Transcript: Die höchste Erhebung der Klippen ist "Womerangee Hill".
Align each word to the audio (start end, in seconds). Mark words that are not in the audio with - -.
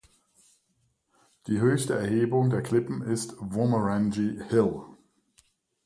Die 1.45 1.59
höchste 1.59 1.93
Erhebung 1.95 2.49
der 2.49 2.63
Klippen 2.63 3.03
ist 3.03 3.35
"Womerangee 3.37 4.41
Hill". 4.49 4.81